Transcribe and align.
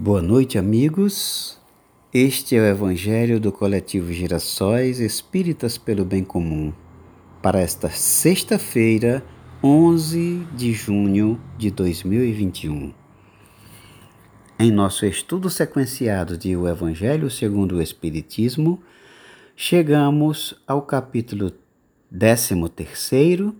Boa 0.00 0.22
noite, 0.22 0.56
amigos. 0.56 1.58
Este 2.14 2.54
é 2.54 2.60
o 2.60 2.64
Evangelho 2.64 3.40
do 3.40 3.50
Coletivo 3.50 4.12
Girassóis 4.12 5.00
Espíritas 5.00 5.76
pelo 5.76 6.04
Bem 6.04 6.22
Comum, 6.22 6.72
para 7.42 7.58
esta 7.58 7.90
sexta-feira, 7.90 9.24
11 9.60 10.46
de 10.54 10.72
junho 10.72 11.40
de 11.58 11.72
2021. 11.72 12.94
Em 14.56 14.70
nosso 14.70 15.04
estudo 15.04 15.50
sequenciado 15.50 16.38
de 16.38 16.56
O 16.56 16.68
Evangelho 16.68 17.28
segundo 17.28 17.78
o 17.78 17.82
Espiritismo, 17.82 18.80
chegamos 19.56 20.54
ao 20.64 20.82
capítulo 20.82 21.52
13, 22.16 23.52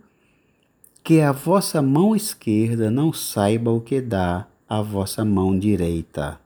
que 1.03 1.21
a 1.21 1.33
vossa 1.33 1.83
mão 1.83 2.15
esquerda 2.15 2.93
não 2.93 3.13
saiba 3.13 3.73
o 3.73 3.81
que 3.81 4.01
dá 4.01 4.47
a 4.69 4.83
vossa 4.83 5.25
mão 5.25 5.59
direita. 5.59 6.39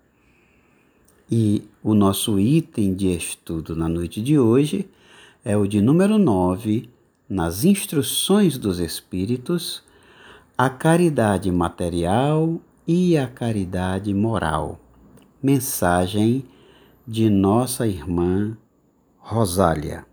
E 1.30 1.64
o 1.82 1.92
nosso 1.92 2.38
item 2.38 2.94
de 2.94 3.08
estudo 3.08 3.74
na 3.74 3.88
noite 3.88 4.22
de 4.22 4.38
hoje 4.38 4.88
é 5.44 5.56
o 5.56 5.66
de 5.66 5.80
número 5.80 6.18
9, 6.18 6.88
nas 7.28 7.64
instruções 7.64 8.56
dos 8.56 8.78
Espíritos, 8.78 9.82
a 10.56 10.70
caridade 10.70 11.50
material 11.50 12.60
e 12.86 13.16
a 13.16 13.26
caridade 13.26 14.14
moral. 14.14 14.78
Mensagem 15.42 16.44
de 17.08 17.28
nossa 17.28 17.86
irmã 17.86 18.56
Rosália. 19.18 20.11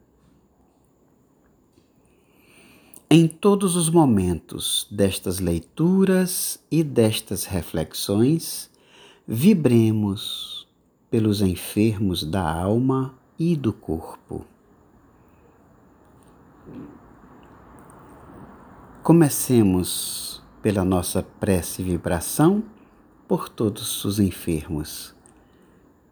Em 3.11 3.27
todos 3.27 3.75
os 3.75 3.89
momentos 3.89 4.85
destas 4.91 5.39
leituras 5.39 6.63
e 6.69 6.83
destas 6.83 7.43
reflexões, 7.43 8.69
vibremos 9.27 10.67
pelos 11.09 11.41
enfermos 11.41 12.23
da 12.23 12.47
alma 12.47 13.15
e 13.39 13.55
do 13.55 13.73
corpo. 13.73 14.45
Comecemos 19.01 20.43
pela 20.61 20.85
nossa 20.85 21.23
prece 21.23 21.81
vibração 21.81 22.63
por 23.27 23.49
todos 23.49 24.05
os 24.05 24.19
enfermos 24.19 25.15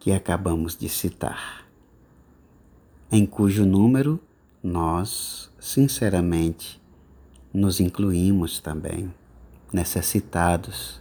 que 0.00 0.10
acabamos 0.10 0.76
de 0.76 0.88
citar, 0.88 1.64
em 3.08 3.24
cujo 3.24 3.64
número 3.64 4.18
nós, 4.60 5.48
sinceramente, 5.60 6.87
nos 7.52 7.80
incluímos 7.80 8.60
também, 8.60 9.12
necessitados 9.72 11.00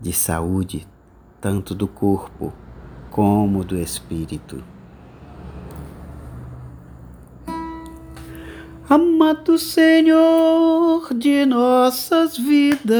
de 0.00 0.12
saúde, 0.12 0.86
tanto 1.40 1.74
do 1.74 1.86
corpo 1.86 2.52
como 3.10 3.64
do 3.64 3.78
espírito. 3.78 4.64
Amado 8.88 9.58
Senhor 9.58 11.14
de 11.14 11.46
nossas 11.46 12.36
vidas, 12.36 12.96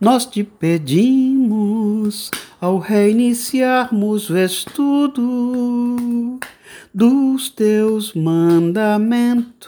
nós 0.00 0.24
te 0.24 0.44
pedimos 0.44 2.30
ao 2.60 2.78
reiniciarmos 2.78 4.30
o 4.30 4.38
estudo 4.38 6.38
dos 6.92 7.48
teus 7.48 8.12
mandamentos. 8.14 9.60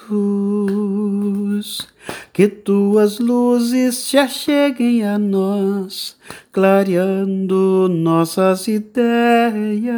Que 2.32 2.48
tuas 2.48 3.18
luzes 3.18 3.94
se 3.96 4.18
acheguem 4.18 5.04
a 5.04 5.18
nós, 5.18 6.16
clareando 6.50 7.88
nossas 7.88 8.66
ideias 8.68 9.92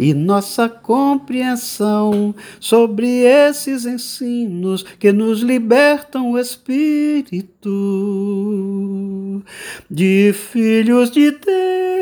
e 0.00 0.14
nossa 0.14 0.66
compreensão 0.66 2.34
sobre 2.58 3.06
esses 3.06 3.84
ensinos 3.84 4.82
que 4.98 5.12
nos 5.12 5.40
libertam 5.40 6.30
o 6.30 6.38
espírito 6.38 7.68
de 9.90 10.32
filhos 10.32 11.10
de 11.10 11.30
Deus. 11.32 11.99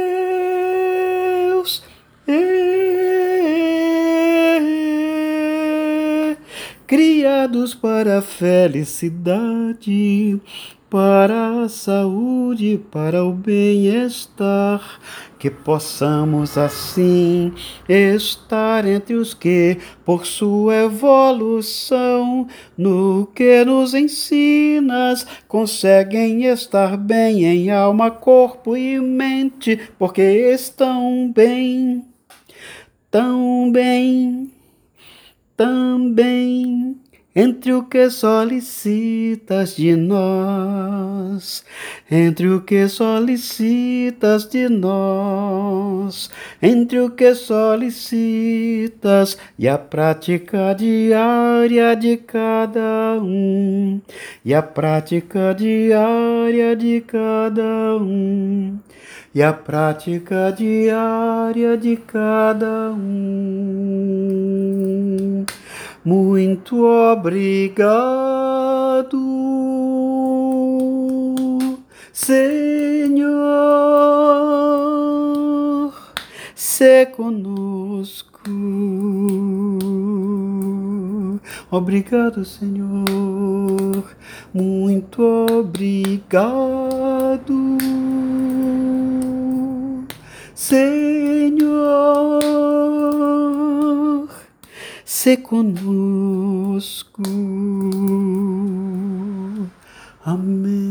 Criados 6.88 7.72
para 7.75 8.19
a 8.19 8.22
felicidade, 8.22 10.41
para 10.88 11.65
a 11.65 11.69
saúde, 11.69 12.81
para 12.91 13.22
o 13.22 13.31
bem-estar, 13.31 14.99
que 15.38 15.50
possamos 15.50 16.56
assim 16.56 17.53
estar 17.87 18.87
entre 18.87 19.16
os 19.16 19.34
que, 19.34 19.76
por 20.03 20.25
sua 20.25 20.84
evolução, 20.84 22.49
no 22.76 23.28
que 23.34 23.66
nos 23.66 23.93
ensinas, 23.93 25.26
conseguem 25.47 26.47
estar 26.47 26.97
bem 26.97 27.44
em 27.44 27.70
alma, 27.70 28.10
corpo 28.10 28.75
e 28.75 28.99
mente, 28.99 29.78
porque 29.99 30.22
estão 30.22 31.31
bem, 31.31 32.03
tão 33.10 33.70
bem 33.70 34.50
também 35.58 36.96
entre 37.34 37.72
o 37.72 37.82
que 37.82 38.08
solicitas 38.10 39.74
de 39.74 39.96
nós, 39.96 41.64
entre 42.08 42.48
o 42.48 42.60
que 42.60 42.88
solicitas 42.88 44.48
de 44.48 44.69
nós, 44.69 46.30
entre 46.62 47.00
o 47.00 47.10
que 47.10 47.34
solicitas 47.34 48.56
e 49.58 49.69
a 49.69 49.76
prática 49.76 50.72
diária 50.74 51.96
de 51.96 52.16
cada 52.19 53.19
um, 53.20 54.00
e 54.44 54.54
a 54.54 54.62
prática 54.62 55.52
diária 55.54 56.76
de 56.76 57.00
cada 57.00 57.96
um 57.96 58.78
e 59.34 59.42
a 59.42 59.52
prática 59.52 60.52
diária 60.56 61.76
de 61.76 61.96
cada 61.96 62.90
um. 62.90 64.88
Muito 66.04 66.84
obrigado, 66.84 67.78
Senhor, 72.12 73.28
se 76.54 77.06
conosco. 77.06 78.28
Obrigado, 81.70 82.44
Senhor, 82.44 83.04
muito 84.54 85.22
obrigado. 85.50 86.98
Senhor, 90.54 91.17
se 95.28 95.36
conosco. 95.36 97.22
Amém. 100.24 100.88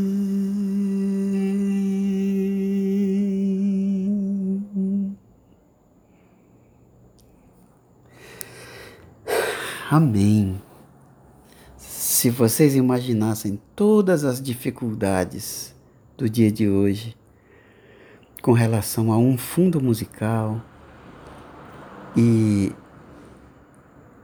Amém. 9.90 10.62
Se 11.76 12.30
vocês 12.30 12.76
imaginassem 12.76 13.60
todas 13.74 14.22
as 14.22 14.40
dificuldades 14.40 15.74
do 16.16 16.30
dia 16.30 16.52
de 16.52 16.68
hoje, 16.68 17.16
com 18.40 18.52
relação 18.52 19.10
a 19.10 19.18
um 19.18 19.36
fundo 19.36 19.80
musical 19.80 20.62
e 22.16 22.72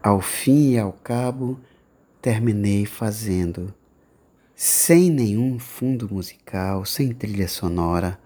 ao 0.04 0.20
fim 0.20 0.72
e 0.72 0.78
ao 0.78 0.92
cabo 0.92 1.58
terminei 2.20 2.84
fazendo 2.84 3.72
sem 4.54 5.08
nenhum 5.08 5.58
fundo 5.58 6.06
musical, 6.12 6.84
sem 6.84 7.10
trilha 7.14 7.48
sonora, 7.48 8.20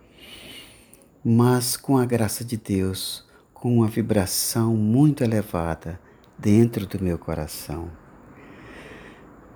mas 1.25 1.77
com 1.77 1.97
a 1.97 2.05
graça 2.05 2.45
de 2.45 2.57
Deus, 2.57 3.25
com 3.55 3.77
uma 3.77 3.87
vibração 3.87 4.77
muito 4.77 5.23
elevada 5.23 6.01
dentro 6.37 6.85
do 6.85 7.01
meu 7.01 7.17
coração. 7.17 7.89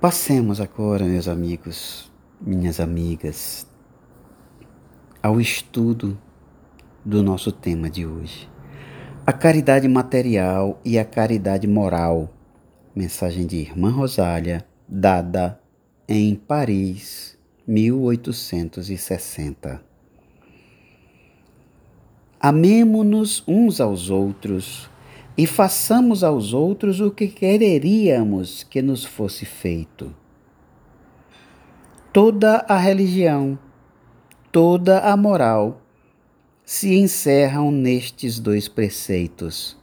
Passemos 0.01 0.61
agora, 0.61 1.05
meus 1.05 1.27
amigos, 1.27 2.09
minhas 2.41 2.79
amigas, 2.79 3.67
ao 5.21 5.41
estudo 5.41 6.17
do 7.05 7.21
nosso 7.21 7.51
tema 7.51 7.91
de 7.91 8.07
hoje. 8.07 8.52
A 9.25 9.33
caridade 9.33 9.87
material 9.87 10.81
e 10.85 10.99
a 10.99 11.05
caridade 11.05 11.69
moral. 11.69 12.29
Mensagem 12.93 13.47
de 13.47 13.57
Irmã 13.57 13.89
Rosália, 13.89 14.67
dada 14.89 15.61
em 16.09 16.35
Paris, 16.35 17.39
1860. 17.65 19.81
Amemo-nos 22.41 23.45
uns 23.47 23.81
aos 23.81 24.11
outros 24.11 24.91
e 25.39 25.47
façamos 25.47 26.25
aos 26.25 26.53
outros 26.53 27.01
o 27.01 27.13
que 27.13 27.29
quereríamos 27.29 28.65
que 28.65 28.83
nos 28.83 29.05
fosse 29.05 29.47
feito. 29.47 30.13
Toda 32.13 32.67
a 32.69 32.77
religião, 32.77 33.57
toda 34.51 34.99
a 34.99 35.17
moral 35.17 35.82
se 36.65 36.95
encerram 36.95 37.71
nestes 37.71 38.39
dois 38.39 38.69
preceitos. 38.69 39.77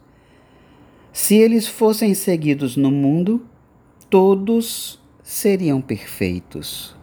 Se 1.12 1.34
eles 1.34 1.66
fossem 1.66 2.14
seguidos 2.14 2.76
no 2.76 2.90
mundo, 2.90 3.44
todos 4.08 5.00
seriam 5.22 5.80
perfeitos. 5.80 6.96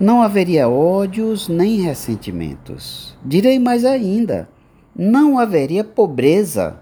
Não 0.00 0.22
haveria 0.22 0.68
ódios 0.68 1.48
nem 1.48 1.80
ressentimentos. 1.80 3.16
Direi 3.24 3.58
mais 3.58 3.84
ainda: 3.84 4.48
não 4.96 5.38
haveria 5.38 5.84
pobreza, 5.84 6.80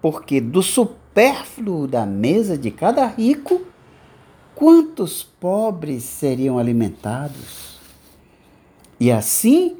porque 0.00 0.40
do 0.40 0.62
supérfluo 0.62 1.86
da 1.86 2.06
mesa 2.06 2.56
de 2.56 2.70
cada 2.70 3.06
rico, 3.06 3.62
quantos 4.54 5.22
pobres 5.22 6.02
seriam 6.02 6.58
alimentados? 6.58 7.78
E 8.98 9.12
assim, 9.12 9.76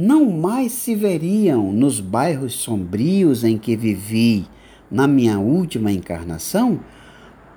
não 0.00 0.30
mais 0.30 0.70
se 0.70 0.94
veriam 0.94 1.72
nos 1.72 1.98
bairros 1.98 2.52
sombrios 2.52 3.42
em 3.42 3.58
que 3.58 3.76
vivi 3.76 4.46
na 4.88 5.08
minha 5.08 5.40
última 5.40 5.90
encarnação 5.90 6.78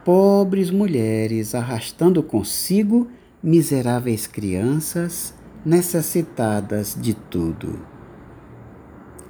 pobres 0.04 0.72
mulheres 0.72 1.54
arrastando 1.54 2.24
consigo 2.24 3.08
miseráveis 3.44 4.26
crianças 4.26 5.36
necessitadas 5.64 6.98
de 7.00 7.14
tudo. 7.14 7.80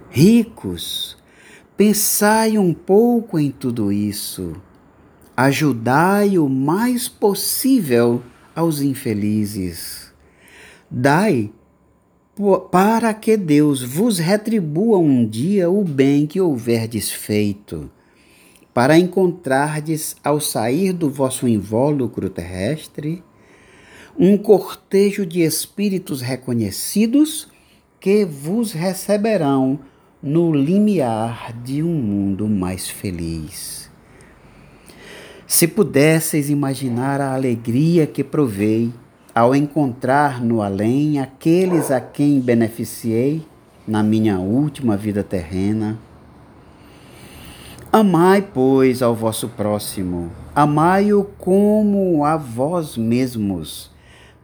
Ricos, 0.09 1.17
pensai 1.75 2.57
um 2.57 2.73
pouco 2.73 3.37
em 3.37 3.51
tudo 3.51 3.91
isso. 3.91 4.53
Ajudai 5.35 6.37
o 6.37 6.47
mais 6.47 7.09
possível 7.09 8.23
aos 8.55 8.79
infelizes. 8.81 10.13
Dai 10.89 11.51
para 12.71 13.13
que 13.13 13.37
Deus 13.37 13.83
vos 13.83 14.17
retribua 14.17 14.97
um 14.97 15.25
dia 15.25 15.69
o 15.69 15.83
bem 15.83 16.25
que 16.25 16.41
houverdes 16.41 17.11
feito, 17.11 17.89
para 18.73 18.97
encontrardes, 18.97 20.15
ao 20.23 20.39
sair 20.39 20.91
do 20.91 21.09
vosso 21.09 21.47
invólucro 21.47 22.29
terrestre, 22.29 23.23
um 24.17 24.37
cortejo 24.37 25.25
de 25.25 25.41
espíritos 25.41 26.21
reconhecidos 26.21 27.47
que 27.99 28.25
vos 28.25 28.71
receberão 28.71 29.79
no 30.21 30.51
limiar 30.53 31.53
de 31.61 31.83
um 31.83 31.93
mundo 31.93 32.47
mais 32.47 32.89
feliz. 32.89 33.91
Se 35.45 35.67
pudesseis 35.67 36.49
imaginar 36.49 37.21
a 37.21 37.33
alegria 37.33 38.07
que 38.07 38.23
provei 38.23 38.91
ao 39.33 39.55
encontrar 39.55 40.41
no 40.41 40.61
além 40.61 41.19
aqueles 41.19 41.89
a 41.89 42.01
quem 42.01 42.39
beneficiei 42.39 43.45
na 43.87 44.03
minha 44.03 44.39
última 44.39 44.97
vida 44.97 45.23
terrena, 45.23 45.97
amai, 47.91 48.41
pois, 48.41 49.01
ao 49.01 49.15
vosso 49.15 49.47
próximo, 49.49 50.31
amai-o 50.53 51.23
como 51.37 52.25
a 52.25 52.35
vós 52.35 52.97
mesmos. 52.97 53.89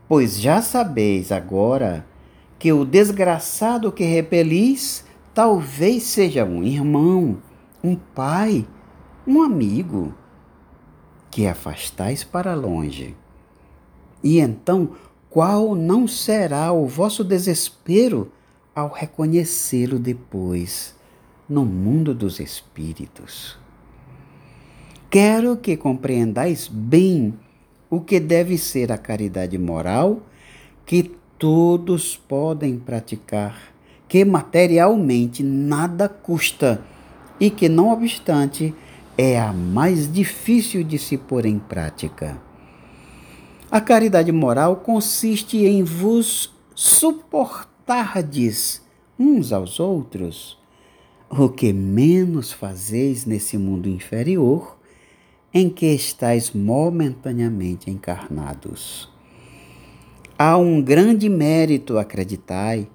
Pois 0.08 0.40
já 0.40 0.62
sabeis 0.62 1.32
agora 1.32 2.06
que 2.58 2.72
o 2.72 2.86
desgraçado 2.86 3.92
que 3.92 4.06
repelis 4.06 5.06
talvez 5.34 6.04
seja 6.04 6.46
um 6.46 6.64
irmão, 6.64 7.38
um 7.84 7.96
pai, 7.96 8.66
um 9.28 9.44
amigo, 9.44 10.14
que 11.30 11.46
afastais 11.46 12.24
para 12.24 12.56
longe. 12.56 13.16
E 14.24 14.40
então, 14.40 14.90
qual 15.30 15.76
não 15.76 16.08
será 16.08 16.72
o 16.72 16.88
vosso 16.88 17.24
desespero 17.24 18.32
ao 18.74 18.90
reconhecê-lo 18.90 20.00
depois 20.00 20.96
no 21.48 21.66
mundo 21.66 22.14
dos 22.14 22.40
espíritos? 22.40 23.58
Quero 25.10 25.58
que 25.58 25.78
compreendais 25.78 26.68
bem 26.68 27.34
o 27.90 28.02
que 28.02 28.20
deve 28.20 28.58
ser 28.58 28.92
a 28.92 28.98
caridade 28.98 29.58
moral 29.58 30.22
que 30.86 31.16
todos 31.38 32.18
podem 32.18 32.78
praticar, 32.78 33.74
que 34.08 34.26
materialmente 34.26 35.44
nada 35.44 36.10
custa 36.10 36.82
e 37.40 37.50
que, 37.50 37.70
não 37.70 37.92
obstante, 37.92 38.74
é 39.18 39.40
a 39.40 39.54
mais 39.54 40.12
difícil 40.12 40.84
de 40.84 40.98
se 40.98 41.18
pôr 41.18 41.46
em 41.46 41.60
prática. 41.60 42.47
A 43.70 43.82
caridade 43.82 44.32
moral 44.32 44.78
consiste 44.78 45.58
em 45.58 45.84
vos 45.84 46.56
suportardes 46.74 48.82
uns 49.20 49.52
aos 49.52 49.78
outros, 49.78 50.58
o 51.30 51.50
que 51.50 51.74
menos 51.74 52.54
fazeis 52.54 53.26
nesse 53.26 53.58
mundo 53.58 53.90
inferior 53.90 54.78
em 55.54 55.70
que 55.70 55.88
estáis 55.88 56.52
momentaneamente 56.52 57.92
encarnados. 57.92 59.12
Há 60.40 60.56
um 60.56 60.82
grande 60.82 61.28
mérito, 61.28 61.98
acreditai, 61.98 62.88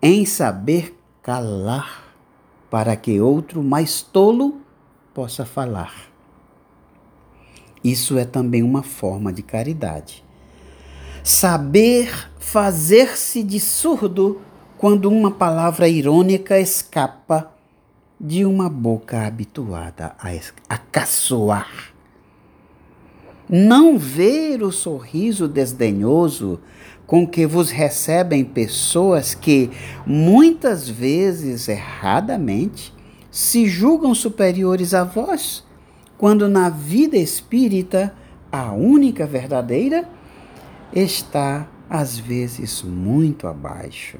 em 0.00 0.24
saber 0.24 0.96
calar 1.22 2.14
para 2.70 2.94
que 2.94 3.20
outro 3.20 3.64
mais 3.64 4.00
tolo 4.00 4.60
possa 5.12 5.44
falar. 5.44 6.08
Isso 7.90 8.18
é 8.18 8.24
também 8.24 8.62
uma 8.62 8.82
forma 8.82 9.32
de 9.32 9.42
caridade. 9.42 10.22
Saber 11.24 12.30
fazer-se 12.38 13.42
de 13.42 13.58
surdo 13.58 14.40
quando 14.76 15.06
uma 15.06 15.30
palavra 15.30 15.88
irônica 15.88 16.58
escapa 16.60 17.50
de 18.20 18.44
uma 18.44 18.68
boca 18.68 19.26
habituada 19.26 20.14
a, 20.18 20.28
a 20.68 20.78
caçoar. 20.78 21.92
Não 23.48 23.98
ver 23.98 24.62
o 24.62 24.70
sorriso 24.70 25.48
desdenhoso 25.48 26.60
com 27.06 27.26
que 27.26 27.46
vos 27.46 27.70
recebem 27.70 28.44
pessoas 28.44 29.34
que, 29.34 29.70
muitas 30.06 30.88
vezes 30.88 31.66
erradamente, 31.66 32.92
se 33.30 33.66
julgam 33.66 34.14
superiores 34.14 34.92
a 34.92 35.04
vós, 35.04 35.64
quando 36.18 36.48
na 36.48 36.68
vida 36.68 37.16
espírita 37.16 38.12
a 38.50 38.72
única 38.72 39.24
verdadeira 39.24 40.08
está 40.92 41.68
às 41.88 42.18
vezes 42.18 42.82
muito 42.82 43.46
abaixo. 43.46 44.18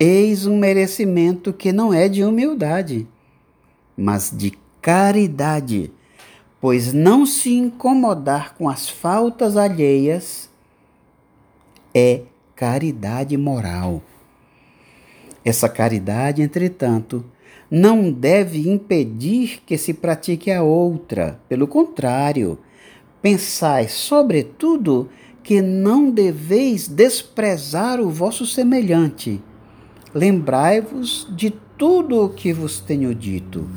Eis 0.00 0.46
um 0.46 0.58
merecimento 0.58 1.52
que 1.52 1.72
não 1.72 1.92
é 1.92 2.08
de 2.08 2.24
humildade, 2.24 3.06
mas 3.96 4.32
de 4.34 4.52
caridade, 4.80 5.92
pois 6.60 6.92
não 6.92 7.26
se 7.26 7.52
incomodar 7.52 8.54
com 8.54 8.68
as 8.68 8.88
faltas 8.88 9.56
alheias 9.56 10.50
é 11.94 12.22
caridade 12.54 13.36
moral. 13.36 14.02
Essa 15.44 15.68
caridade, 15.68 16.42
entretanto, 16.42 17.24
não 17.70 18.10
deve 18.10 18.68
impedir 18.68 19.62
que 19.66 19.76
se 19.76 19.94
pratique 19.94 20.50
a 20.50 20.62
outra. 20.62 21.40
Pelo 21.48 21.66
contrário, 21.66 22.58
pensai, 23.20 23.88
sobretudo, 23.88 25.08
que 25.42 25.60
não 25.60 26.10
deveis 26.10 26.88
desprezar 26.88 28.00
o 28.00 28.10
vosso 28.10 28.44
semelhante 28.46 29.42
Lembrai-vos 30.16 31.28
de 31.36 31.50
tudo 31.76 32.24
o 32.24 32.30
que 32.30 32.50
vos 32.50 32.80
tenho 32.80 33.14
dito. 33.14 33.68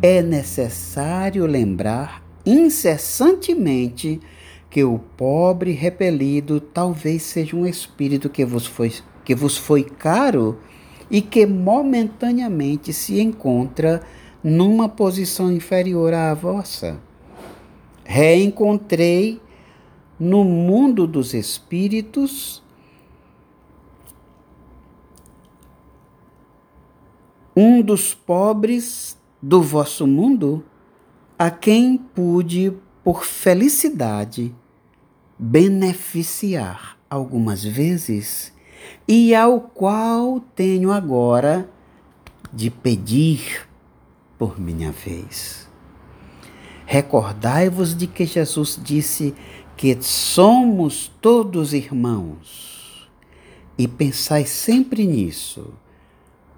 É 0.00 0.22
necessário 0.22 1.44
lembrar 1.46 2.24
incessantemente 2.46 4.20
que 4.70 4.84
o 4.84 5.00
pobre 5.00 5.72
repelido 5.72 6.60
talvez 6.60 7.22
seja 7.22 7.56
um 7.56 7.66
espírito 7.66 8.30
que 8.30 8.44
vos 8.44 8.66
foi, 8.66 8.92
que 9.24 9.34
vos 9.34 9.56
foi 9.56 9.82
caro 9.82 10.60
e 11.10 11.20
que 11.20 11.44
momentaneamente 11.46 12.92
se 12.92 13.20
encontra 13.20 14.02
numa 14.42 14.88
posição 14.88 15.52
inferior 15.52 16.14
à 16.14 16.32
vossa. 16.34 17.00
Reencontrei 18.04 19.40
no 20.18 20.44
mundo 20.44 21.06
dos 21.06 21.34
espíritos 21.34 22.62
um 27.56 27.82
dos 27.82 28.14
pobres 28.14 29.18
do 29.42 29.60
vosso 29.62 30.06
mundo, 30.06 30.64
a 31.38 31.50
quem 31.50 31.96
pude, 31.96 32.72
por 33.02 33.24
felicidade, 33.24 34.54
beneficiar 35.38 36.98
algumas 37.08 37.64
vezes, 37.64 38.52
e 39.06 39.34
ao 39.34 39.60
qual 39.60 40.40
tenho 40.54 40.92
agora 40.92 41.68
de 42.52 42.70
pedir 42.70 43.68
por 44.38 44.60
minha 44.60 44.90
vez. 44.90 45.68
Recordai-vos 46.86 47.94
de 47.94 48.06
que 48.06 48.26
Jesus 48.26 48.78
disse 48.82 49.34
que 49.76 49.96
somos 50.00 51.10
todos 51.20 51.72
irmãos 51.72 53.10
e 53.78 53.86
pensai 53.86 54.44
sempre 54.44 55.06
nisso 55.06 55.72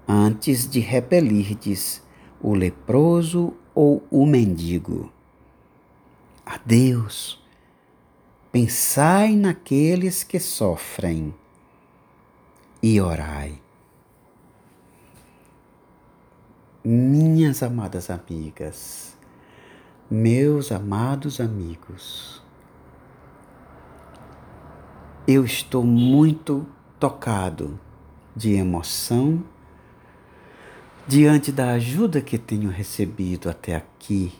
antes 0.07 0.69
de 0.69 0.79
repelirdes 0.79 2.01
o 2.41 2.53
leproso 2.53 3.53
ou 3.73 4.05
o 4.11 4.25
mendigo. 4.25 5.11
Adeus. 6.45 7.41
Pensai 8.51 9.35
naqueles 9.35 10.23
que 10.23 10.39
sofrem 10.39 11.33
e 12.83 12.99
orai. 12.99 13.57
Minhas 16.83 17.63
amadas 17.63 18.09
amigas, 18.09 19.15
meus 20.11 20.69
amados 20.69 21.39
amigos, 21.39 22.43
eu 25.25 25.45
estou 25.45 25.81
muito 25.85 26.67
tocado 26.99 27.79
de 28.35 28.51
emoção 28.51 29.41
diante 31.07 31.53
da 31.53 31.71
ajuda 31.71 32.19
que 32.19 32.37
tenho 32.37 32.69
recebido 32.69 33.49
até 33.49 33.77
aqui 33.77 34.33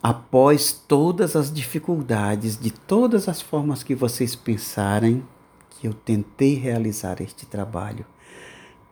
após 0.00 0.70
todas 0.70 1.34
as 1.34 1.52
dificuldades, 1.52 2.56
de 2.56 2.70
todas 2.70 3.28
as 3.28 3.42
formas 3.42 3.82
que 3.82 3.96
vocês 3.96 4.36
pensarem 4.36 5.26
que 5.78 5.86
eu 5.86 5.94
tentei 5.94 6.54
realizar 6.54 7.20
este 7.20 7.46
trabalho 7.46 8.04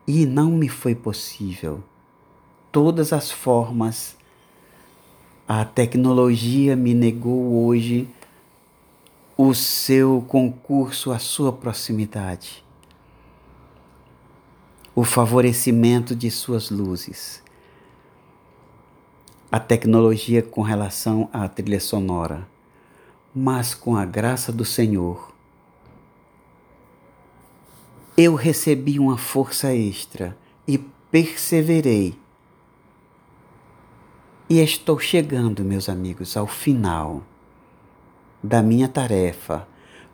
e 0.07 0.27
não 0.27 0.51
me 0.51 0.69
foi 0.69 0.95
possível. 0.95 1.83
Todas 2.71 3.13
as 3.13 3.31
formas, 3.31 4.17
a 5.47 5.65
tecnologia 5.65 6.77
me 6.77 6.95
negou 6.95 7.65
hoje 7.65 8.09
o 9.37 9.55
seu 9.55 10.25
concurso, 10.29 11.11
a 11.11 11.19
sua 11.19 11.53
proximidade, 11.53 12.65
o 14.95 15.05
favorecimento 15.05 16.15
de 16.15 16.31
suas 16.31 16.71
luzes 16.71 17.45
a 19.55 19.61
tecnologia 19.61 20.43
com 20.43 20.63
relação 20.63 21.31
à 21.33 21.49
trilha 21.49 21.79
sonora, 21.79 22.45
mas 23.33 23.73
com 23.73 23.97
a 23.97 24.05
graça 24.05 24.51
do 24.51 24.65
Senhor, 24.65 25.33
eu 28.17 28.35
recebi 28.35 28.99
uma 28.99 29.19
força 29.19 29.75
extra 29.75 30.37
e 30.67 30.79
perseverei. 30.79 32.17
E 34.49 34.61
estou 34.61 34.99
chegando, 34.99 35.65
meus 35.65 35.89
amigos, 35.89 36.37
ao 36.37 36.47
final 36.47 37.23
da 38.43 38.63
minha 38.63 38.89
tarefa, 38.89 39.67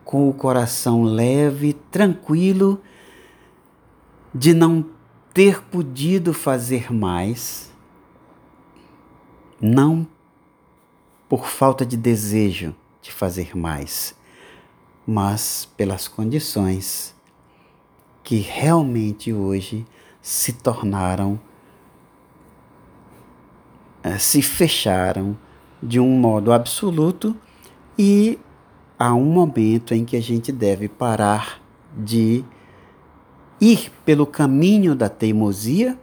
com 0.04 0.28
o 0.28 0.32
coração 0.32 1.02
leve, 1.02 1.72
tranquilo, 1.90 2.80
de 4.34 4.54
não 4.54 4.86
ter 5.34 5.62
podido 5.62 6.32
fazer 6.32 6.92
mais 6.92 7.70
não 9.60 10.06
por 11.28 11.46
falta 11.46 11.84
de 11.84 11.96
desejo 11.96 12.74
de 13.02 13.12
fazer 13.12 13.56
mais, 13.56 14.14
mas 15.06 15.68
pelas 15.76 16.08
condições 16.08 17.14
que 18.22 18.38
realmente 18.38 19.32
hoje 19.32 19.86
se 20.20 20.52
tornaram, 20.52 21.40
eh, 24.02 24.18
se 24.18 24.42
fecharam 24.42 25.36
de 25.82 25.98
um 25.98 26.10
modo 26.18 26.52
absoluto 26.52 27.34
e 27.98 28.38
há 28.98 29.14
um 29.14 29.24
momento 29.24 29.94
em 29.94 30.04
que 30.04 30.16
a 30.16 30.22
gente 30.22 30.52
deve 30.52 30.88
parar 30.88 31.60
de 31.96 32.44
ir 33.60 33.90
pelo 34.04 34.26
caminho 34.26 34.94
da 34.94 35.08
teimosia 35.08 35.98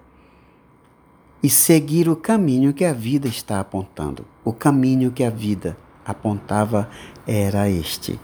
e 1.41 1.50
seguir 1.50 2.09
o 2.09 2.15
caminho 2.15 2.74
que 2.74 2.83
a 2.83 2.93
vida 2.93 3.27
está 3.27 3.59
apontando. 3.59 4.25
O 4.43 4.51
caminho 4.51 5.12
que 5.12 5.24
a 5.24 5.29
vida 5.29 5.77
apontava 6.05 6.89
era 7.25 7.69
este: 7.69 8.19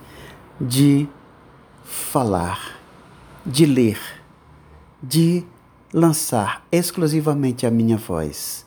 de 0.60 1.08
falar, 1.84 2.80
de 3.46 3.66
ler, 3.66 4.00
de 5.02 5.44
lançar 5.94 6.66
exclusivamente 6.72 7.66
a 7.66 7.72
minha 7.72 7.98
voz, 7.98 8.66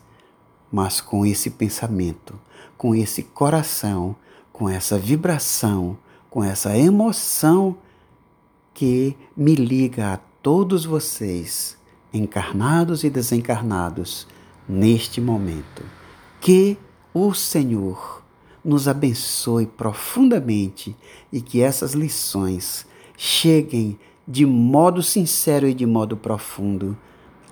mas 0.71 1.01
com 1.01 1.25
esse 1.25 1.49
pensamento, 1.49 2.39
com 2.77 2.93
esse 2.93 3.23
coração, 3.23 4.15
com 4.53 4.69
essa 4.69 4.97
vibração, 4.97 5.97
com 6.29 6.43
essa 6.43 6.77
emoção 6.77 7.77
que 8.73 9.17
me 9.35 9.55
liga 9.55 10.13
a 10.13 10.17
todos 10.43 10.85
vocês, 10.85 11.75
encarnados 12.13 13.03
e 13.03 13.09
desencarnados, 13.09 14.27
neste 14.69 15.19
momento. 15.19 15.83
Que 16.39 16.77
o 17.13 17.33
Senhor 17.33 18.23
nos 18.63 18.87
abençoe 18.87 19.65
profundamente 19.65 20.95
e 21.31 21.41
que 21.41 21.61
essas 21.61 21.93
lições 21.93 22.85
cheguem 23.17 23.97
de 24.27 24.45
modo 24.45 25.01
sincero 25.01 25.67
e 25.67 25.73
de 25.73 25.85
modo 25.85 26.17
profundo 26.17 26.97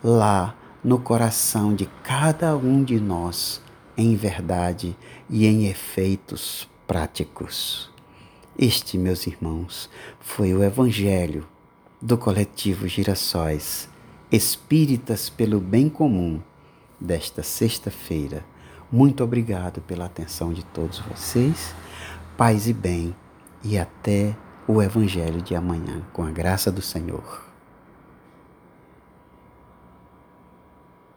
lá 0.03 0.55
no 0.84 1.00
coração 1.00 1.74
de 1.74 1.86
cada 2.03 2.55
um 2.58 2.84
de 2.84 3.00
nós, 3.00 3.62
em 3.98 4.15
verdade 4.15 4.96
e 5.29 5.46
em 5.46 5.67
efeitos 5.67 6.67
práticos. 6.86 7.89
Este, 8.58 8.98
meus 8.98 9.25
irmãos, 9.25 9.89
foi 10.20 10.53
o 10.53 10.63
Evangelho 10.63 11.48
do 12.01 12.17
coletivo 12.17 12.88
Girassóis, 12.88 13.89
Espíritas 14.32 15.29
pelo 15.29 15.60
Bem 15.60 15.88
Comum 15.88 16.41
desta 17.00 17.41
sexta-feira. 17.41 18.46
Muito 18.91 19.24
obrigado 19.24 19.82
pela 19.82 20.05
atenção 20.05 20.53
de 20.53 20.63
todos 20.65 21.00
vocês. 21.00 21.74
Paz 22.38 22.67
e 22.67 22.74
bem, 22.74 23.15
e 23.63 23.77
até 23.77 24.36
o 24.67 24.81
Evangelho 24.81 25.41
de 25.41 25.55
amanhã, 25.55 26.01
com 26.12 26.24
a 26.24 26.31
graça 26.31 26.72
do 26.72 26.81
Senhor. 26.81 27.45